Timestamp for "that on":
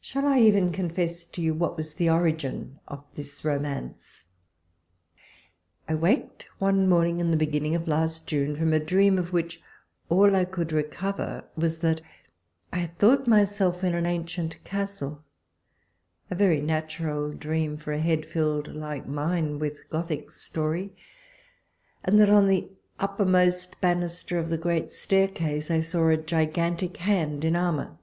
22.20-22.46